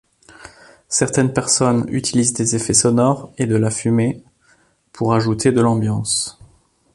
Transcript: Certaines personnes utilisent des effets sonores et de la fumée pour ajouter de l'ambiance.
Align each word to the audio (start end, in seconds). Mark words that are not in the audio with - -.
Certaines 0.89 1.31
personnes 1.31 1.85
utilisent 1.89 2.33
des 2.33 2.55
effets 2.55 2.73
sonores 2.73 3.31
et 3.37 3.45
de 3.45 3.55
la 3.55 3.69
fumée 3.69 4.23
pour 4.93 5.13
ajouter 5.13 5.51
de 5.51 5.61
l'ambiance. 5.61 6.39